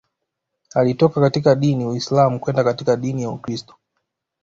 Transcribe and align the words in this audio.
Alitoka 0.75 1.21
katika 1.21 1.55
dini 1.55 1.85
Uislam 1.85 2.39
kwenda 2.39 2.63
katika 2.63 2.95
dini 2.95 3.21
ya 3.21 3.29
Ukristo 3.29 3.75